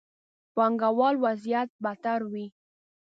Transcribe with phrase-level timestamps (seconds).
[0.55, 2.45] پانګه والو وضعيت بدتر وي.